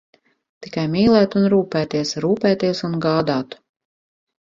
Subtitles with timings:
[0.65, 3.59] Tikai mīlēt un rūpēties, rūpēties un gādāt.